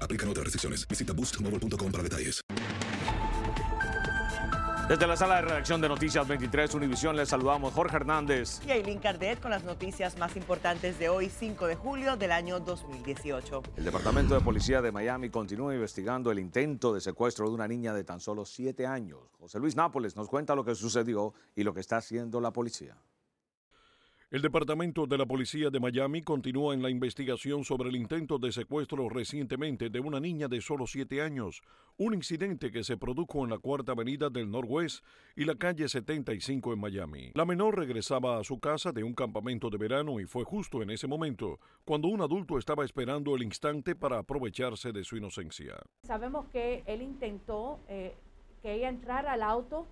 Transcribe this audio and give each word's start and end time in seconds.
Aplican 0.00 0.28
otras 0.28 0.44
restricciones. 0.44 0.86
Visita 0.88 1.12
boostmobile.com 1.12 1.92
para 1.92 2.02
detalles. 2.02 2.40
Desde 4.88 5.04
la 5.08 5.16
sala 5.16 5.36
de 5.36 5.42
redacción 5.42 5.80
de 5.80 5.88
Noticias 5.88 6.28
23 6.28 6.72
Univisión 6.76 7.16
les 7.16 7.28
saludamos 7.28 7.74
Jorge 7.74 7.96
Hernández. 7.96 8.60
Y 8.64 8.70
Aileen 8.70 9.00
Cardet 9.00 9.40
con 9.40 9.50
las 9.50 9.64
noticias 9.64 10.16
más 10.16 10.36
importantes 10.36 10.96
de 11.00 11.08
hoy, 11.08 11.28
5 11.28 11.66
de 11.66 11.74
julio 11.74 12.16
del 12.16 12.30
año 12.30 12.60
2018. 12.60 13.62
El 13.78 13.84
Departamento 13.84 14.34
de 14.34 14.42
Policía 14.42 14.80
de 14.80 14.92
Miami 14.92 15.28
continúa 15.28 15.74
investigando 15.74 16.30
el 16.30 16.38
intento 16.38 16.94
de 16.94 17.00
secuestro 17.00 17.48
de 17.48 17.54
una 17.56 17.66
niña 17.66 17.94
de 17.94 18.04
tan 18.04 18.20
solo 18.20 18.44
7 18.44 18.86
años. 18.86 19.18
José 19.40 19.58
Luis 19.58 19.74
Nápoles 19.74 20.14
nos 20.14 20.28
cuenta 20.28 20.54
lo 20.54 20.64
que 20.64 20.76
sucedió 20.76 21.34
y 21.56 21.64
lo 21.64 21.74
que 21.74 21.80
está 21.80 21.96
haciendo 21.96 22.40
la 22.40 22.52
policía. 22.52 22.96
El 24.28 24.42
Departamento 24.42 25.06
de 25.06 25.18
la 25.18 25.24
Policía 25.24 25.70
de 25.70 25.78
Miami 25.78 26.20
continúa 26.20 26.74
en 26.74 26.82
la 26.82 26.90
investigación 26.90 27.62
sobre 27.62 27.90
el 27.90 27.94
intento 27.94 28.38
de 28.38 28.50
secuestro 28.50 29.08
recientemente 29.08 29.88
de 29.88 30.00
una 30.00 30.18
niña 30.18 30.48
de 30.48 30.60
solo 30.60 30.88
siete 30.88 31.22
años, 31.22 31.62
un 31.96 32.12
incidente 32.12 32.72
que 32.72 32.82
se 32.82 32.96
produjo 32.96 33.44
en 33.44 33.50
la 33.50 33.58
Cuarta 33.58 33.92
Avenida 33.92 34.28
del 34.28 34.50
Norwest 34.50 35.04
y 35.36 35.44
la 35.44 35.54
calle 35.54 35.88
75 35.88 36.72
en 36.72 36.80
Miami. 36.80 37.30
La 37.34 37.44
menor 37.44 37.78
regresaba 37.78 38.40
a 38.40 38.42
su 38.42 38.58
casa 38.58 38.90
de 38.90 39.04
un 39.04 39.14
campamento 39.14 39.70
de 39.70 39.78
verano 39.78 40.18
y 40.18 40.26
fue 40.26 40.42
justo 40.42 40.82
en 40.82 40.90
ese 40.90 41.06
momento 41.06 41.60
cuando 41.84 42.08
un 42.08 42.20
adulto 42.20 42.58
estaba 42.58 42.84
esperando 42.84 43.36
el 43.36 43.44
instante 43.44 43.94
para 43.94 44.18
aprovecharse 44.18 44.90
de 44.90 45.04
su 45.04 45.16
inocencia. 45.16 45.76
Sabemos 46.02 46.46
que 46.48 46.82
él 46.86 47.00
intentó 47.00 47.78
eh, 47.88 48.16
que 48.60 48.74
ella 48.74 48.88
entrara 48.88 49.34
al 49.34 49.42
auto 49.44 49.86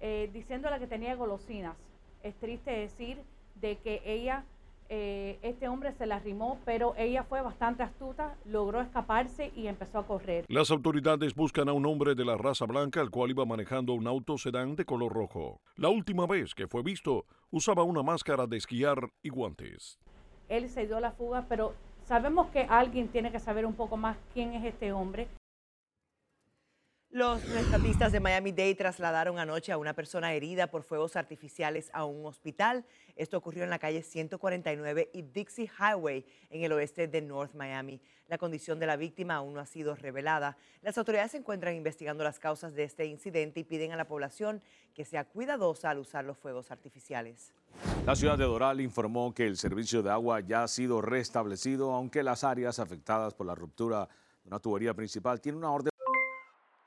eh, 0.00 0.30
diciéndole 0.32 0.78
que 0.78 0.86
tenía 0.86 1.16
golosinas. 1.16 1.76
Es 2.22 2.36
triste 2.36 2.70
decir 2.70 3.18
de 3.56 3.76
que 3.78 4.02
ella, 4.04 4.44
eh, 4.88 5.38
este 5.42 5.68
hombre 5.68 5.92
se 5.92 6.06
la 6.06 6.16
arrimó, 6.16 6.58
pero 6.64 6.94
ella 6.96 7.24
fue 7.24 7.40
bastante 7.42 7.82
astuta, 7.82 8.36
logró 8.44 8.80
escaparse 8.80 9.52
y 9.54 9.66
empezó 9.66 9.98
a 9.98 10.06
correr. 10.06 10.44
Las 10.48 10.70
autoridades 10.70 11.34
buscan 11.34 11.68
a 11.68 11.72
un 11.72 11.86
hombre 11.86 12.14
de 12.14 12.24
la 12.24 12.36
raza 12.36 12.66
blanca 12.66 13.00
el 13.00 13.10
cual 13.10 13.30
iba 13.30 13.44
manejando 13.44 13.92
un 13.94 14.06
auto 14.06 14.38
sedán 14.38 14.76
de 14.76 14.84
color 14.84 15.12
rojo. 15.12 15.60
La 15.76 15.88
última 15.88 16.26
vez 16.26 16.54
que 16.54 16.68
fue 16.68 16.82
visto 16.82 17.24
usaba 17.50 17.82
una 17.82 18.02
máscara 18.02 18.46
de 18.46 18.56
esquiar 18.56 19.10
y 19.22 19.28
guantes. 19.28 19.98
Él 20.48 20.68
se 20.68 20.86
dio 20.86 20.98
la 20.98 21.12
fuga, 21.12 21.46
pero 21.48 21.74
sabemos 22.04 22.48
que 22.48 22.62
alguien 22.62 23.08
tiene 23.08 23.30
que 23.30 23.38
saber 23.38 23.64
un 23.64 23.74
poco 23.74 23.96
más 23.96 24.16
quién 24.34 24.52
es 24.54 24.64
este 24.64 24.92
hombre. 24.92 25.28
Los 27.12 27.44
rescatistas 27.48 28.12
de 28.12 28.20
Miami-Dade 28.20 28.76
trasladaron 28.76 29.40
anoche 29.40 29.72
a 29.72 29.78
una 29.78 29.94
persona 29.94 30.32
herida 30.32 30.68
por 30.68 30.84
fuegos 30.84 31.16
artificiales 31.16 31.90
a 31.92 32.04
un 32.04 32.24
hospital. 32.24 32.84
Esto 33.16 33.36
ocurrió 33.36 33.64
en 33.64 33.70
la 33.70 33.80
calle 33.80 34.04
149 34.04 35.10
y 35.12 35.22
Dixie 35.22 35.68
Highway 35.76 36.24
en 36.50 36.62
el 36.62 36.70
oeste 36.70 37.08
de 37.08 37.20
North 37.20 37.52
Miami. 37.56 38.00
La 38.28 38.38
condición 38.38 38.78
de 38.78 38.86
la 38.86 38.94
víctima 38.94 39.34
aún 39.34 39.54
no 39.54 39.58
ha 39.58 39.66
sido 39.66 39.96
revelada. 39.96 40.56
Las 40.82 40.98
autoridades 40.98 41.32
se 41.32 41.38
encuentran 41.38 41.74
investigando 41.74 42.22
las 42.22 42.38
causas 42.38 42.74
de 42.74 42.84
este 42.84 43.06
incidente 43.06 43.58
y 43.58 43.64
piden 43.64 43.90
a 43.90 43.96
la 43.96 44.06
población 44.06 44.62
que 44.94 45.04
sea 45.04 45.24
cuidadosa 45.24 45.90
al 45.90 45.98
usar 45.98 46.24
los 46.24 46.38
fuegos 46.38 46.70
artificiales. 46.70 47.52
La 48.06 48.14
ciudad 48.14 48.38
de 48.38 48.44
Doral 48.44 48.80
informó 48.80 49.34
que 49.34 49.48
el 49.48 49.56
servicio 49.56 50.04
de 50.04 50.10
agua 50.10 50.42
ya 50.42 50.62
ha 50.62 50.68
sido 50.68 51.02
restablecido, 51.02 51.90
aunque 51.92 52.22
las 52.22 52.44
áreas 52.44 52.78
afectadas 52.78 53.34
por 53.34 53.46
la 53.46 53.56
ruptura 53.56 54.08
de 54.44 54.48
una 54.48 54.60
tubería 54.60 54.94
principal 54.94 55.40
tienen 55.40 55.58
una 55.58 55.72
orden 55.72 55.90